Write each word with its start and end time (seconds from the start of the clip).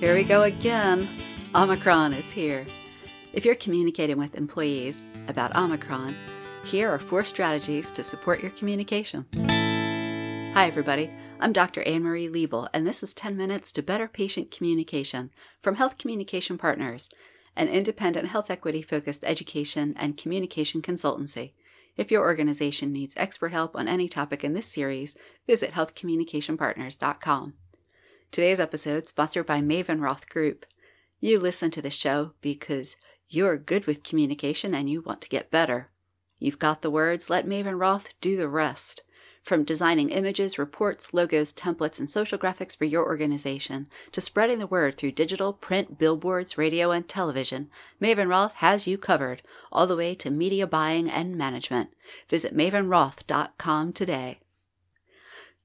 Here 0.00 0.14
we 0.14 0.24
go 0.24 0.42
again. 0.42 1.06
Omicron 1.54 2.14
is 2.14 2.30
here. 2.30 2.66
If 3.34 3.44
you're 3.44 3.54
communicating 3.54 4.16
with 4.16 4.34
employees 4.34 5.04
about 5.26 5.54
Omicron, 5.54 6.16
here 6.64 6.90
are 6.90 6.98
four 6.98 7.24
strategies 7.24 7.92
to 7.92 8.02
support 8.02 8.40
your 8.40 8.52
communication. 8.52 9.26
Hi, 10.54 10.66
everybody. 10.66 11.10
I'm 11.40 11.52
Dr. 11.52 11.82
Anne 11.82 12.04
Marie 12.04 12.28
Liebel, 12.28 12.68
and 12.72 12.86
this 12.86 13.02
is 13.02 13.12
10 13.12 13.36
Minutes 13.36 13.70
to 13.72 13.82
Better 13.82 14.08
Patient 14.08 14.50
Communication 14.50 15.30
from 15.60 15.74
Health 15.74 15.98
Communication 15.98 16.56
Partners, 16.56 17.10
an 17.54 17.68
independent 17.68 18.28
health 18.28 18.50
equity 18.50 18.80
focused 18.80 19.24
education 19.24 19.94
and 19.98 20.16
communication 20.16 20.80
consultancy. 20.80 21.52
If 21.98 22.12
your 22.12 22.22
organization 22.22 22.92
needs 22.92 23.14
expert 23.16 23.50
help 23.50 23.74
on 23.74 23.88
any 23.88 24.08
topic 24.08 24.44
in 24.44 24.54
this 24.54 24.68
series, 24.68 25.18
visit 25.48 25.72
healthcommunicationpartners.com. 25.72 27.54
Today's 28.30 28.60
episode 28.60 29.08
sponsored 29.08 29.46
by 29.46 29.60
Maven 29.60 30.00
Roth 30.00 30.28
Group. 30.28 30.64
You 31.18 31.40
listen 31.40 31.72
to 31.72 31.82
the 31.82 31.90
show 31.90 32.34
because 32.40 32.94
you're 33.28 33.58
good 33.58 33.86
with 33.86 34.04
communication 34.04 34.76
and 34.76 34.88
you 34.88 35.02
want 35.02 35.20
to 35.22 35.28
get 35.28 35.50
better. 35.50 35.90
You've 36.38 36.60
got 36.60 36.82
the 36.82 36.90
words, 36.90 37.28
let 37.28 37.48
Maven 37.48 37.80
Roth 37.80 38.14
do 38.20 38.36
the 38.36 38.48
rest. 38.48 39.02
From 39.48 39.64
designing 39.64 40.10
images, 40.10 40.58
reports, 40.58 41.14
logos, 41.14 41.54
templates, 41.54 41.98
and 41.98 42.10
social 42.10 42.36
graphics 42.36 42.76
for 42.76 42.84
your 42.84 43.06
organization 43.06 43.88
to 44.12 44.20
spreading 44.20 44.58
the 44.58 44.66
word 44.66 44.98
through 44.98 45.12
digital, 45.12 45.54
print, 45.54 45.96
billboards, 45.96 46.58
radio, 46.58 46.90
and 46.90 47.08
television, 47.08 47.70
Maven 47.98 48.28
Roth 48.28 48.56
has 48.56 48.86
you 48.86 48.98
covered, 48.98 49.40
all 49.72 49.86
the 49.86 49.96
way 49.96 50.14
to 50.16 50.30
media 50.30 50.66
buying 50.66 51.08
and 51.08 51.34
management. 51.34 51.88
Visit 52.28 52.54
mavenroth.com 52.54 53.94
today. 53.94 54.40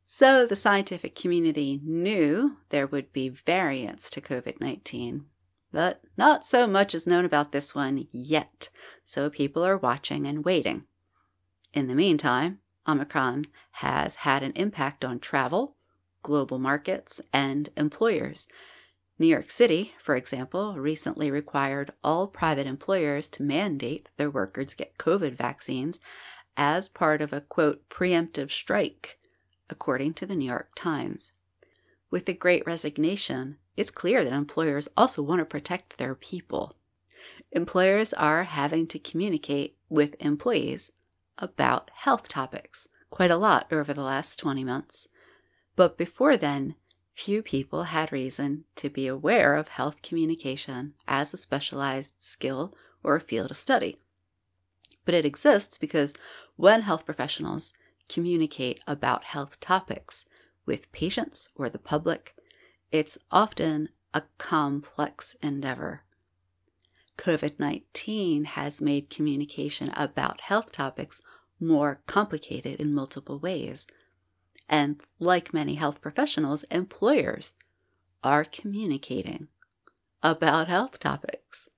So, 0.06 0.46
the 0.46 0.56
scientific 0.56 1.14
community 1.14 1.82
knew 1.84 2.60
there 2.70 2.88
would 2.88 3.12
be 3.12 3.28
variants 3.28 4.10
to 4.12 4.22
COVID 4.22 4.62
19, 4.62 5.26
but 5.74 6.02
not 6.18 6.46
so 6.46 6.68
much 6.68 6.96
is 6.96 7.06
known 7.06 7.26
about 7.26 7.52
this 7.52 7.76
one 7.76 8.08
yet, 8.14 8.70
so 9.04 9.30
people 9.30 9.62
are 9.66 9.76
watching 9.76 10.26
and 10.26 10.46
waiting. 10.46 10.86
In 11.74 11.88
the 11.88 11.96
meantime, 11.96 12.60
Omicron 12.88 13.46
has 13.72 14.18
had 14.18 14.44
an 14.44 14.52
impact 14.56 15.06
on 15.06 15.20
travel, 15.20 15.76
global 16.22 16.60
markets, 16.60 17.22
and 17.32 17.70
employers. 17.78 18.48
New 19.20 19.28
York 19.28 19.52
City, 19.52 19.94
for 20.02 20.16
example, 20.16 20.76
recently 20.78 21.30
required 21.30 21.94
all 22.04 22.28
private 22.28 22.66
employers 22.66 23.30
to 23.30 23.44
mandate 23.44 24.10
their 24.18 24.30
workers 24.30 24.74
get 24.74 24.98
COVID 24.98 25.34
vaccines 25.34 26.00
as 26.58 26.90
part 26.90 27.22
of 27.22 27.32
a 27.32 27.42
quote 27.42 27.88
preemptive 27.90 28.52
strike, 28.52 29.20
according 29.70 30.14
to 30.16 30.26
the 30.26 30.36
New 30.36 30.46
York 30.46 30.72
Times. 30.76 31.32
With 32.10 32.26
the 32.26 32.34
great 32.34 32.66
resignation, 32.66 33.58
it's 33.76 33.92
clear 33.92 34.24
that 34.24 34.34
employers 34.34 34.88
also 34.96 35.22
want 35.22 35.40
to 35.40 35.46
protect 35.46 35.98
their 35.98 36.16
people. 36.16 36.76
Employers 37.52 38.14
are 38.14 38.44
having 38.44 38.88
to 38.88 39.00
communicate 39.00 39.78
with 39.90 40.16
employees 40.20 40.92
about 41.38 41.92
health 41.94 42.28
topics 42.28 42.88
quite 43.10 43.32
a 43.32 43.38
lot 43.38 43.72
over 43.72 43.94
the 43.94 44.02
last 44.02 44.40
20 44.40 44.64
months. 44.64 45.08
But 45.76 45.98
before 45.98 46.36
then, 46.36 46.76
few 47.14 47.44
people 47.44 47.84
had 47.84 48.12
reason 48.12 48.66
to 48.78 48.90
be 48.90 49.08
aware 49.08 49.56
of 49.56 49.68
health 49.68 50.02
communication 50.02 50.94
as 51.08 51.34
a 51.34 51.38
specialized 51.38 52.16
skill 52.18 52.74
or 53.04 53.16
a 53.16 53.22
field 53.22 53.52
of 53.52 53.58
study. 53.58 54.00
But 55.06 55.14
it 55.14 55.26
exists 55.26 55.78
because 55.78 56.16
when 56.56 56.82
health 56.82 57.06
professionals 57.06 57.74
communicate 58.10 58.80
about 58.88 59.26
health 59.26 59.60
topics 59.60 60.26
with 60.66 60.92
patients 60.92 61.50
or 61.56 61.70
the 61.70 61.80
public, 61.80 62.36
it's 62.92 63.18
often 63.32 63.90
a 64.14 64.24
complex 64.38 65.36
endeavor. 65.42 66.04
COVID 67.18 67.60
19 67.60 68.46
has 68.46 68.82
made 68.82 69.10
communication 69.10 69.90
about 69.96 70.42
health 70.42 70.72
topics 70.72 71.22
more 71.60 72.02
complicated 72.08 72.80
in 72.80 72.94
multiple 72.94 73.40
ways. 73.40 73.88
And 74.68 75.02
like 75.20 75.54
many 75.54 75.76
health 75.76 76.02
professionals, 76.02 76.64
employers 76.66 77.54
are 78.24 78.46
communicating 78.46 79.48
about 80.22 80.68
health 80.68 81.00
topics. 81.00 81.70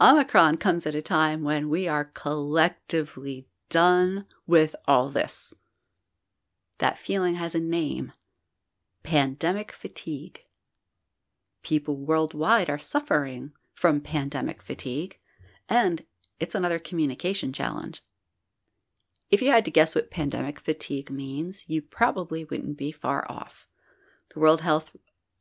Omicron 0.00 0.56
comes 0.56 0.86
at 0.86 0.94
a 0.94 1.02
time 1.02 1.42
when 1.42 1.68
we 1.68 1.86
are 1.86 2.06
collectively 2.06 3.46
done 3.68 4.24
with 4.46 4.74
all 4.88 5.10
this. 5.10 5.54
That 6.78 6.98
feeling 6.98 7.34
has 7.34 7.54
a 7.54 7.60
name 7.60 8.12
pandemic 9.02 9.72
fatigue. 9.72 10.40
People 11.62 11.96
worldwide 11.96 12.70
are 12.70 12.78
suffering 12.78 13.52
from 13.80 13.98
pandemic 13.98 14.62
fatigue, 14.62 15.16
and 15.66 16.04
it's 16.38 16.54
another 16.54 16.78
communication 16.78 17.50
challenge. 17.50 18.02
If 19.30 19.40
you 19.40 19.48
had 19.52 19.64
to 19.64 19.70
guess 19.70 19.94
what 19.94 20.10
pandemic 20.10 20.60
fatigue 20.60 21.08
means, 21.10 21.64
you 21.66 21.80
probably 21.80 22.44
wouldn't 22.44 22.76
be 22.76 22.92
far 22.92 23.24
off. 23.26 23.66
The 24.34 24.40
World 24.40 24.60
Health 24.60 24.94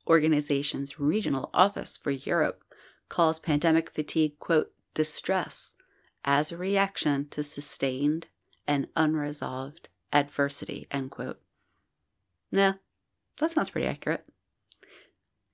Organization's 0.08 1.02
regional 1.02 1.50
office 1.54 1.98
for 1.98 2.12
Europe 2.12 2.64
calls 3.10 3.40
pandemic 3.40 3.90
fatigue, 3.90 4.40
quote, 4.40 4.72
distress 4.94 5.76
as 6.24 6.50
a 6.50 6.58
reaction 6.58 7.28
to 7.32 7.44
sustained 7.44 8.28
and 8.66 8.88
unresolved 8.96 9.90
adversity, 10.14 10.88
end 10.92 11.12
quote. 11.12 11.42
Nah, 12.54 12.76
that 13.40 13.52
sounds 13.52 13.72
pretty 13.72 13.88
accurate. 13.88 14.26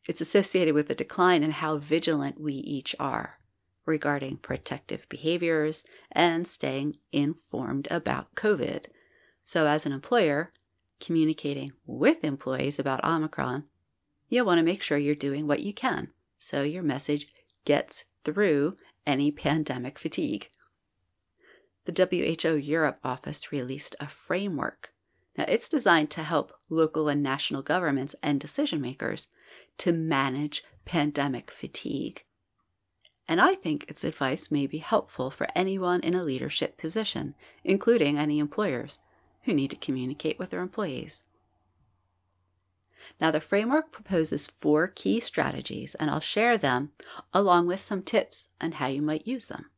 It's 0.07 0.21
associated 0.21 0.75
with 0.75 0.89
a 0.89 0.95
decline 0.95 1.43
in 1.43 1.51
how 1.51 1.77
vigilant 1.77 2.39
we 2.39 2.53
each 2.53 2.95
are 2.99 3.39
regarding 3.85 4.37
protective 4.37 5.07
behaviors 5.09 5.83
and 6.11 6.47
staying 6.47 6.95
informed 7.11 7.87
about 7.89 8.35
COVID. 8.35 8.85
So, 9.43 9.67
as 9.67 9.85
an 9.85 9.91
employer, 9.91 10.51
communicating 10.99 11.73
with 11.85 12.23
employees 12.23 12.79
about 12.79 13.03
Omicron, 13.03 13.65
you'll 14.29 14.45
want 14.45 14.59
to 14.59 14.63
make 14.63 14.81
sure 14.81 14.97
you're 14.97 15.15
doing 15.15 15.47
what 15.47 15.61
you 15.61 15.73
can 15.73 16.11
so 16.37 16.63
your 16.63 16.83
message 16.83 17.27
gets 17.63 18.05
through 18.23 18.75
any 19.05 19.31
pandemic 19.31 19.99
fatigue. 19.99 20.49
The 21.85 22.07
WHO 22.43 22.55
Europe 22.55 22.99
office 23.03 23.51
released 23.51 23.95
a 23.99 24.07
framework. 24.07 24.94
Now, 25.37 25.45
it's 25.47 25.69
designed 25.69 26.09
to 26.11 26.23
help 26.23 26.53
local 26.69 27.09
and 27.09 27.21
national 27.21 27.61
governments 27.61 28.15
and 28.23 28.39
decision 28.39 28.81
makers 28.81 29.27
to 29.79 29.91
manage 29.91 30.63
pandemic 30.85 31.51
fatigue. 31.51 32.23
And 33.27 33.41
I 33.41 33.55
think 33.55 33.89
its 33.89 34.03
advice 34.03 34.51
may 34.51 34.67
be 34.67 34.77
helpful 34.77 35.31
for 35.31 35.47
anyone 35.55 36.01
in 36.01 36.13
a 36.13 36.23
leadership 36.23 36.77
position, 36.77 37.35
including 37.63 38.17
any 38.17 38.39
employers 38.39 38.99
who 39.43 39.53
need 39.53 39.71
to 39.71 39.77
communicate 39.77 40.39
with 40.39 40.51
their 40.51 40.61
employees. 40.61 41.25
Now, 43.21 43.31
the 43.31 43.39
framework 43.39 43.91
proposes 43.91 44.47
four 44.47 44.87
key 44.87 45.19
strategies, 45.19 45.95
and 45.95 46.09
I'll 46.09 46.19
share 46.19 46.57
them 46.57 46.91
along 47.33 47.67
with 47.67 47.79
some 47.79 48.01
tips 48.01 48.49
on 48.59 48.73
how 48.73 48.87
you 48.87 49.01
might 49.01 49.27
use 49.27 49.45
them. 49.47 49.69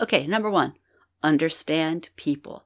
Okay, 0.00 0.26
number 0.26 0.50
one, 0.50 0.74
understand 1.22 2.10
people. 2.16 2.65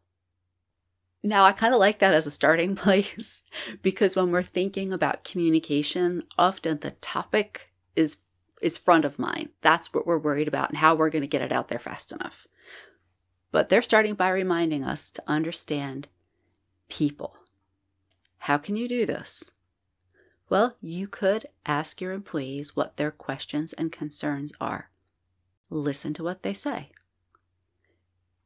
Now, 1.23 1.45
I 1.45 1.53
kind 1.53 1.75
of 1.75 1.81
like 1.81 1.99
that 1.99 2.15
as 2.15 2.27
a 2.27 2.31
starting 2.31 2.75
place 2.77 3.43
because 3.83 4.17
when 4.17 4.31
we're 4.31 4.43
thinking 4.43 4.93
about 4.93 5.25
communication, 5.25 6.25
often 6.39 6.79
the 6.79 6.93
topic 6.93 7.73
is 7.97 8.19
is 8.61 8.77
front 8.77 9.07
of 9.07 9.19
mind. 9.19 9.49
That's 9.63 9.95
what 9.95 10.07
we're 10.07 10.19
worried 10.19 10.49
about 10.49 10.69
and 10.69 10.79
how 10.79 10.95
we're 10.95 11.09
going 11.09 11.23
to 11.23 11.29
get 11.29 11.41
it 11.41 11.51
out 11.51 11.69
there 11.69 11.79
fast 11.79 12.13
enough. 12.13 12.47
But 13.51 13.71
they're 13.71 13.81
starting 13.81 14.15
by 14.15 14.29
reminding 14.29 14.85
us 14.85 15.11
to 15.13 15.23
understand 15.27 16.09
people. 16.91 17.37
How 18.39 18.59
can 18.59 18.77
you 18.77 18.87
do 18.87 19.07
this? 19.07 19.51
Well, 20.51 20.77
you 20.81 21.09
could 21.09 21.47
ask 21.65 22.01
your 22.01 22.13
employees 22.13 22.77
what 22.77 22.97
their 22.97 23.11
questions 23.11 23.73
and 23.73 23.91
concerns 23.91 24.53
are. 24.61 24.91
Listen 25.71 26.13
to 26.15 26.25
what 26.25 26.43
they 26.43 26.53
say. 26.53 26.91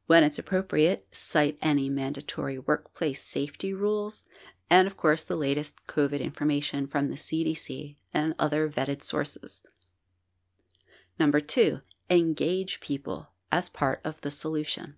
When 0.07 0.23
it's 0.23 0.37
appropriate, 0.37 1.07
cite 1.11 1.57
any 1.61 1.89
mandatory 1.89 2.59
workplace 2.59 3.23
safety 3.23 3.73
rules, 3.73 4.25
and 4.69 4.87
of 4.87 4.97
course, 4.97 5.23
the 5.23 5.35
latest 5.35 5.85
COVID 5.87 6.19
information 6.19 6.87
from 6.87 7.07
the 7.07 7.15
CDC 7.15 7.95
and 8.13 8.35
other 8.37 8.69
vetted 8.69 9.03
sources. 9.03 9.65
Number 11.19 11.39
two, 11.39 11.81
engage 12.09 12.79
people 12.81 13.29
as 13.51 13.69
part 13.69 14.01
of 14.03 14.21
the 14.21 14.31
solution. 14.31 14.95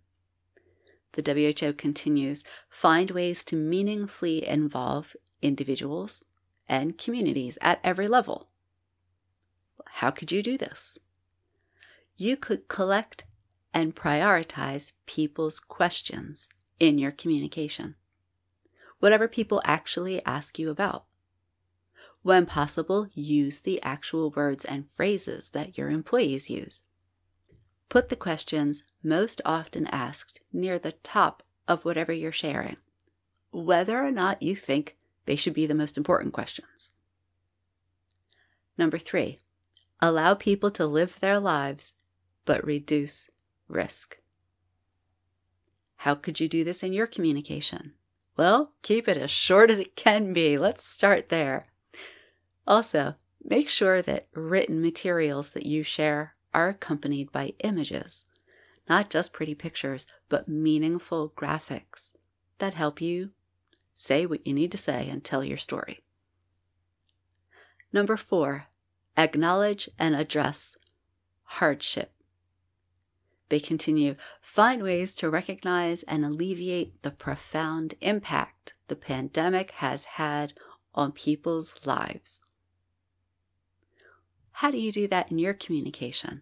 The 1.13 1.33
WHO 1.61 1.73
continues 1.73 2.43
find 2.69 3.11
ways 3.11 3.43
to 3.45 3.55
meaningfully 3.55 4.47
involve 4.47 5.15
individuals 5.41 6.25
and 6.67 6.97
communities 6.97 7.57
at 7.61 7.79
every 7.83 8.07
level. 8.07 8.49
How 9.85 10.11
could 10.11 10.31
you 10.31 10.43
do 10.43 10.57
this? 10.57 10.99
You 12.17 12.35
could 12.35 12.67
collect 12.67 13.23
and 13.73 13.95
prioritize 13.95 14.93
people's 15.05 15.59
questions 15.59 16.49
in 16.79 16.97
your 16.97 17.11
communication. 17.11 17.95
whatever 18.99 19.27
people 19.27 19.61
actually 19.63 20.23
ask 20.25 20.57
you 20.57 20.69
about. 20.69 21.05
When 22.23 22.45
possible, 22.45 23.07
use 23.13 23.59
the 23.59 23.81
actual 23.83 24.31
words 24.31 24.65
and 24.65 24.89
phrases 24.91 25.49
that 25.49 25.77
your 25.77 25.89
employees 25.89 26.49
use. 26.49 26.83
Put 27.89 28.09
the 28.09 28.15
questions 28.15 28.83
most 29.03 29.41
often 29.45 29.87
asked 29.87 30.41
near 30.51 30.77
the 30.77 30.91
top 30.91 31.43
of 31.67 31.85
whatever 31.85 32.11
you're 32.11 32.31
sharing, 32.31 32.77
whether 33.51 34.03
or 34.03 34.11
not 34.11 34.41
you 34.41 34.55
think 34.55 34.97
they 35.25 35.35
should 35.35 35.53
be 35.53 35.65
the 35.65 35.75
most 35.75 35.97
important 35.97 36.33
questions. 36.33 36.91
Number 38.77 38.97
three, 38.97 39.39
allow 40.01 40.33
people 40.33 40.69
to 40.71 40.85
live 40.85 41.19
their 41.19 41.39
lives, 41.39 41.95
but 42.45 42.65
reduce 42.65 43.29
risk. 43.67 44.17
How 45.97 46.15
could 46.15 46.39
you 46.39 46.47
do 46.47 46.63
this 46.63 46.83
in 46.83 46.93
your 46.93 47.07
communication? 47.07 47.93
Well, 48.37 48.73
keep 48.83 49.07
it 49.07 49.17
as 49.17 49.31
short 49.31 49.71
as 49.71 49.79
it 49.79 49.95
can 49.95 50.31
be. 50.31 50.57
Let's 50.57 50.87
start 50.87 51.29
there. 51.29 51.67
Also, 52.67 53.15
make 53.43 53.67
sure 53.67 54.01
that 54.01 54.27
written 54.33 54.81
materials 54.81 55.51
that 55.51 55.65
you 55.65 55.81
share 55.83 56.35
are 56.53 56.69
accompanied 56.69 57.31
by 57.31 57.53
images, 57.63 58.25
not 58.87 59.09
just 59.09 59.33
pretty 59.33 59.55
pictures, 59.55 60.05
but 60.29 60.47
meaningful 60.47 61.33
graphics 61.35 62.13
that 62.59 62.73
help 62.73 63.01
you 63.01 63.31
say 63.93 64.25
what 64.25 64.45
you 64.45 64.53
need 64.53 64.71
to 64.71 64.77
say 64.77 65.09
and 65.09 65.23
tell 65.23 65.43
your 65.43 65.57
story. 65.57 66.01
Number 67.91 68.17
four, 68.17 68.67
acknowledge 69.17 69.89
and 69.97 70.15
address 70.15 70.75
hardship. 71.43 72.11
They 73.49 73.59
continue, 73.59 74.15
find 74.41 74.83
ways 74.83 75.15
to 75.15 75.29
recognize 75.29 76.03
and 76.03 76.25
alleviate 76.25 77.01
the 77.01 77.11
profound 77.11 77.95
impact 78.01 78.73
the 78.87 78.95
pandemic 78.95 79.71
has 79.71 80.05
had 80.05 80.53
on 80.93 81.11
people's 81.11 81.75
lives. 81.85 82.41
How 84.51 84.71
do 84.71 84.77
you 84.77 84.91
do 84.91 85.07
that 85.07 85.31
in 85.31 85.39
your 85.39 85.53
communication? 85.53 86.41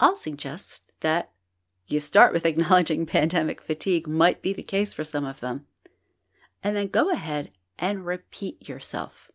I'll 0.00 0.16
suggest 0.16 0.92
that 1.00 1.32
you 1.86 2.00
start 2.00 2.32
with 2.32 2.46
acknowledging 2.46 3.04
pandemic 3.04 3.60
fatigue 3.60 4.06
might 4.06 4.40
be 4.40 4.52
the 4.52 4.62
case 4.62 4.94
for 4.94 5.04
some 5.04 5.24
of 5.24 5.40
them, 5.40 5.66
and 6.62 6.76
then 6.76 6.88
go 6.88 7.10
ahead 7.10 7.50
and 7.78 8.06
repeat 8.06 8.68
yourself. 8.68 9.30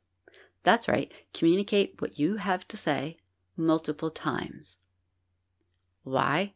That's 0.64 0.88
right, 0.88 1.12
communicate 1.34 2.02
what 2.02 2.18
you 2.18 2.38
have 2.38 2.68
to 2.70 2.78
say 2.78 3.18
multiple 3.58 4.10
times. 4.10 4.78
Why? 6.04 6.54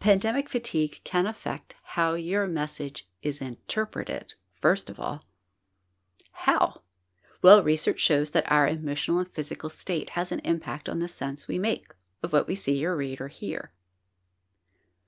Pandemic 0.00 0.48
fatigue 0.48 1.00
can 1.04 1.26
affect 1.26 1.74
how 1.82 2.14
your 2.14 2.46
message 2.46 3.06
is 3.22 3.40
interpreted, 3.40 4.34
first 4.60 4.90
of 4.90 4.98
all. 5.00 5.24
How? 6.32 6.82
Well, 7.42 7.62
research 7.62 8.00
shows 8.00 8.30
that 8.30 8.50
our 8.50 8.66
emotional 8.66 9.18
and 9.18 9.28
physical 9.28 9.70
state 9.70 10.10
has 10.10 10.32
an 10.32 10.40
impact 10.40 10.88
on 10.88 11.00
the 11.00 11.08
sense 11.08 11.46
we 11.46 11.58
make 11.58 11.92
of 12.22 12.32
what 12.32 12.46
we 12.46 12.54
see 12.54 12.84
or 12.84 12.96
read 12.96 13.20
or 13.20 13.28
hear. 13.28 13.70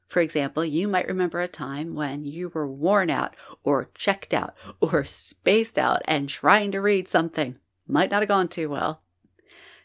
For 0.08 0.20
example, 0.20 0.64
you 0.64 0.86
might 0.86 1.08
remember 1.08 1.40
a 1.40 1.48
time 1.48 1.94
when 1.94 2.24
you 2.24 2.50
were 2.50 2.66
worn 2.66 3.10
out 3.10 3.34
or 3.64 3.90
checked 3.94 4.32
out 4.32 4.54
or 4.80 5.04
spaced 5.04 5.78
out 5.78 6.02
and 6.06 6.28
trying 6.28 6.72
to 6.72 6.80
read 6.80 7.08
something. 7.08 7.58
Might 7.88 8.10
not 8.10 8.22
have 8.22 8.28
gone 8.28 8.48
too 8.48 8.68
well. 8.68 9.02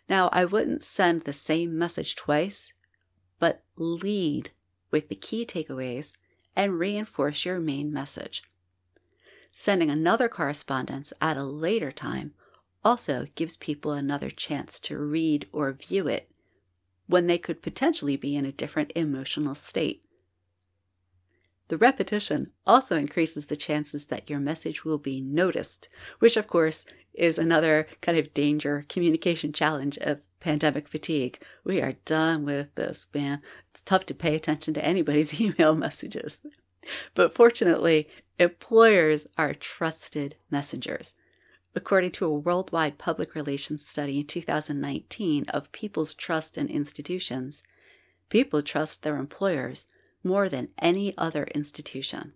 Now, 0.07 0.29
I 0.31 0.45
wouldn't 0.45 0.83
send 0.83 1.21
the 1.21 1.33
same 1.33 1.77
message 1.77 2.15
twice, 2.15 2.73
but 3.41 3.63
lead 3.75 4.51
with 4.91 5.09
the 5.09 5.15
key 5.15 5.43
takeaways 5.43 6.15
and 6.55 6.77
reinforce 6.77 7.43
your 7.43 7.59
main 7.59 7.91
message. 7.91 8.43
Sending 9.51 9.89
another 9.89 10.29
correspondence 10.29 11.11
at 11.19 11.37
a 11.37 11.43
later 11.43 11.91
time 11.91 12.33
also 12.85 13.25
gives 13.33 13.57
people 13.57 13.93
another 13.93 14.29
chance 14.29 14.79
to 14.79 14.97
read 14.97 15.47
or 15.51 15.73
view 15.73 16.07
it 16.07 16.29
when 17.07 17.25
they 17.25 17.39
could 17.39 17.63
potentially 17.63 18.15
be 18.15 18.35
in 18.35 18.45
a 18.45 18.51
different 18.51 18.91
emotional 18.95 19.55
state. 19.55 20.05
The 21.69 21.77
repetition 21.79 22.51
also 22.67 22.95
increases 22.95 23.47
the 23.47 23.55
chances 23.55 24.05
that 24.05 24.29
your 24.29 24.39
message 24.39 24.85
will 24.85 24.99
be 24.99 25.19
noticed, 25.19 25.89
which, 26.19 26.37
of 26.37 26.47
course, 26.47 26.85
is 27.13 27.37
another 27.37 27.87
kind 28.01 28.17
of 28.17 28.33
danger 28.33 28.85
communication 28.87 29.53
challenge 29.53 29.97
of 29.99 30.23
pandemic 30.39 30.87
fatigue. 30.87 31.39
We 31.63 31.81
are 31.81 31.93
done 32.05 32.45
with 32.45 32.73
this, 32.75 33.07
man. 33.13 33.41
It's 33.69 33.81
tough 33.81 34.05
to 34.07 34.13
pay 34.13 34.35
attention 34.35 34.73
to 34.75 34.85
anybody's 34.85 35.39
email 35.41 35.75
messages. 35.75 36.41
But 37.13 37.33
fortunately, 37.33 38.09
employers 38.39 39.27
are 39.37 39.53
trusted 39.53 40.35
messengers. 40.49 41.13
According 41.75 42.11
to 42.11 42.25
a 42.25 42.33
worldwide 42.33 42.97
public 42.97 43.33
relations 43.35 43.87
study 43.87 44.19
in 44.19 44.27
2019 44.27 45.45
of 45.49 45.71
people's 45.71 46.13
trust 46.13 46.57
in 46.57 46.67
institutions, 46.67 47.63
people 48.29 48.61
trust 48.61 49.03
their 49.03 49.17
employers 49.17 49.85
more 50.23 50.49
than 50.49 50.69
any 50.79 51.17
other 51.17 51.45
institution. 51.55 52.33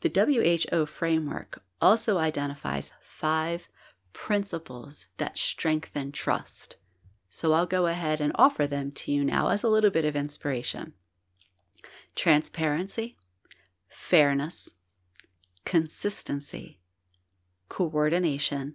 The 0.00 0.10
WHO 0.70 0.86
framework 0.86 1.62
also 1.80 2.18
identifies 2.18 2.94
five 3.02 3.68
principles 4.12 5.06
that 5.18 5.38
strengthen 5.38 6.12
trust. 6.12 6.76
So 7.28 7.52
I'll 7.52 7.66
go 7.66 7.86
ahead 7.86 8.20
and 8.20 8.32
offer 8.34 8.66
them 8.66 8.90
to 8.92 9.12
you 9.12 9.24
now 9.24 9.48
as 9.48 9.62
a 9.62 9.68
little 9.68 9.90
bit 9.90 10.04
of 10.04 10.16
inspiration 10.16 10.94
transparency, 12.14 13.16
fairness, 13.88 14.70
consistency, 15.64 16.80
coordination, 17.68 18.74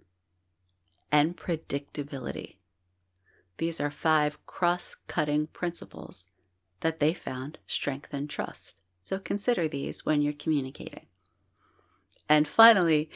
and 1.11 1.35
predictability. 1.35 2.55
These 3.57 3.81
are 3.81 3.91
five 3.91 4.43
cross 4.45 4.95
cutting 5.07 5.47
principles 5.47 6.27
that 6.79 6.99
they 6.99 7.13
found 7.13 7.57
strengthen 7.67 8.27
trust. 8.27 8.81
So 9.01 9.19
consider 9.19 9.67
these 9.67 10.05
when 10.05 10.21
you're 10.21 10.33
communicating. 10.33 11.07
And 12.33 12.47
finally, 12.47 13.11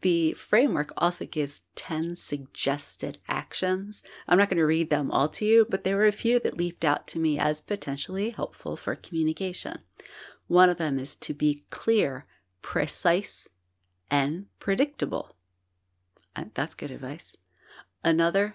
the 0.00 0.32
framework 0.32 0.92
also 0.96 1.26
gives 1.26 1.62
10 1.76 2.16
suggested 2.16 3.18
actions. 3.28 4.02
I'm 4.26 4.36
not 4.36 4.48
going 4.48 4.58
to 4.58 4.66
read 4.66 4.90
them 4.90 5.12
all 5.12 5.28
to 5.28 5.44
you, 5.44 5.64
but 5.70 5.84
there 5.84 5.94
were 5.96 6.08
a 6.08 6.12
few 6.12 6.40
that 6.40 6.56
leaped 6.56 6.84
out 6.84 7.06
to 7.06 7.20
me 7.20 7.38
as 7.38 7.60
potentially 7.60 8.30
helpful 8.30 8.76
for 8.76 8.96
communication. 8.96 9.78
One 10.48 10.68
of 10.68 10.78
them 10.78 10.98
is 10.98 11.14
to 11.14 11.32
be 11.32 11.62
clear, 11.70 12.26
precise, 12.62 13.46
and 14.10 14.46
predictable. 14.58 15.36
And 16.34 16.50
that's 16.54 16.74
good 16.74 16.90
advice. 16.90 17.36
Another 18.02 18.54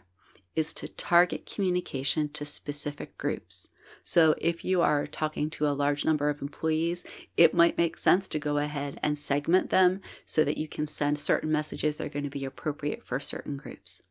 is 0.53 0.74
to 0.74 0.89
target 0.89 1.50
communication 1.50 2.27
to 2.34 2.44
specific 2.44 3.18
groups. 3.18 3.70
So, 4.04 4.36
if 4.39 4.63
you 4.63 4.82
are 4.82 5.08
talking 5.08 5.50
to 5.51 5.68
a 5.68 5.70
large 5.70 6.06
number 6.06 6.30
of 6.30 6.42
employees, 6.42 7.06
it 7.38 7.54
might 7.54 7.77
make 7.77 7.98
sense 7.98 8.27
to 8.30 8.39
go 8.39 8.58
ahead 8.58 9.00
and 9.01 9.18
segment 9.18 9.70
them 9.70 10.01
so 10.25 10.44
that 10.44 10.58
you 10.58 10.68
can 10.68 10.88
send 10.88 11.20
certain 11.20 11.51
messages 11.51 11.98
that 11.98 12.06
are 12.06 12.10
going 12.10 12.24
to 12.24 12.30
be 12.30 12.46
appropriate 12.46 13.04
for 13.04 13.20
certain 13.20 13.58
groups. 13.58 14.01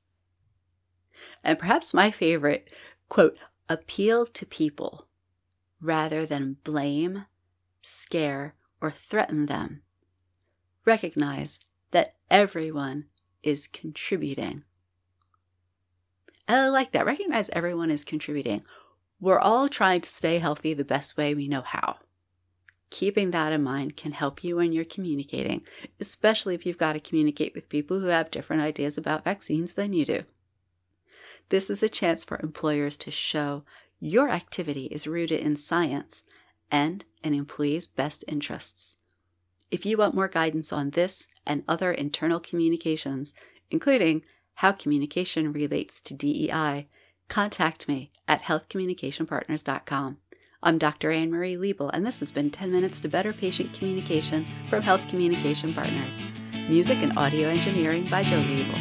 And 1.43 1.59
perhaps 1.59 1.95
my 1.95 2.11
favorite 2.11 2.69
quote 3.09 3.39
appeal 3.69 4.27
to 4.27 4.47
people 4.47 5.07
rather 5.81 6.27
than 6.27 6.57
blame, 6.65 7.27
scare, 7.83 8.55
or 8.81 8.91
threaten 8.91 9.47
them. 9.47 9.83
Recognize 10.85 11.61
that 11.91 12.15
everyone 12.31 13.07
is 13.43 13.67
contributing. 13.67 14.65
And 16.47 16.59
I 16.59 16.69
like 16.69 16.93
that. 16.93 17.07
Recognize 17.07 17.49
everyone 17.51 17.91
is 17.91 18.05
contributing. 18.05 18.65
We're 19.21 19.39
all 19.39 19.69
trying 19.69 20.01
to 20.03 20.09
stay 20.09 20.39
healthy 20.39 20.75
the 20.75 20.85
best 20.85 21.17
way 21.17 21.35
we 21.35 21.49
know 21.49 21.63
how. 21.63 21.99
Keeping 22.91 23.31
that 23.31 23.53
in 23.53 23.63
mind 23.63 23.97
can 23.97 24.13
help 24.13 24.45
you 24.45 24.57
when 24.57 24.73
you're 24.73 24.85
communicating, 24.85 25.63
especially 25.99 26.55
if 26.55 26.65
you've 26.65 26.79
got 26.79 26.93
to 26.93 27.01
communicate 27.01 27.55
with 27.55 27.69
people 27.69 28.01
who 28.01 28.07
have 28.07 28.31
different 28.31 28.63
ideas 28.63 28.97
about 28.97 29.25
vaccines 29.25 29.75
than 29.75 29.93
you 29.93 30.05
do. 30.05 30.25
This 31.49 31.71
is 31.71 31.83
a 31.83 31.89
chance 31.89 32.25
for 32.25 32.41
employers 32.43 32.97
to 32.99 33.11
show 33.11 33.65
your 34.01 34.29
activity 34.29 34.87
is 34.87 35.07
rooted 35.07 35.41
in 35.41 35.57
science 35.57 36.23
and 36.71 37.05
an 37.23 37.35
employee's 37.35 37.87
best 37.87 38.25
interests. 38.29 38.97
If 39.71 39.87
you 39.87 39.97
want 39.97 40.15
more 40.15 40.29
guidance 40.29 40.73
on 40.73 40.91
this 40.91 41.27
and 41.47 41.65
other 41.67 41.91
internal 41.91 42.39
communications, 42.39 43.33
including 43.71 44.23
how 44.55 44.73
communication 44.73 45.53
relates 45.53 46.01
to 46.03 46.15
DEI, 46.15 46.87
contact 47.29 47.89
me 47.89 48.11
at 48.27 48.43
healthcommunicationpartners.com. 48.43 50.19
I'm 50.63 50.79
Dr. 50.79 51.11
Anne 51.11 51.31
Marie 51.31 51.57
Liebel, 51.57 51.91
and 51.93 52.07
this 52.07 52.21
has 52.21 52.33
been 52.33 52.51
10 52.51 52.73
Minutes 52.73 53.01
to 53.03 53.09
Better 53.09 53.33
Patient 53.33 53.75
Communication 53.75 54.47
from 54.71 54.83
Health 54.83 55.07
Communication 55.09 55.75
Partners. 55.75 56.23
Music 56.69 56.99
and 57.03 57.17
audio 57.19 57.49
engineering 57.49 58.09
by 58.11 58.23
Joe 58.23 58.41
Liebel. 58.41 58.79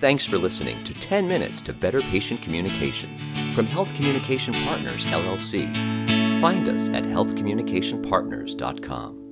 Thanks 0.00 0.24
for 0.24 0.38
listening 0.38 0.82
to 0.84 0.94
10 0.94 1.28
Minutes 1.28 1.60
to 1.62 1.72
Better 1.72 2.00
Patient 2.00 2.42
Communication 2.42 3.10
from 3.54 3.66
Health 3.66 3.94
Communication 3.94 4.54
Partners, 4.64 5.04
LLC 5.06 6.06
find 6.40 6.68
us 6.68 6.88
at 6.90 7.04
healthcommunicationpartners.com. 7.04 9.25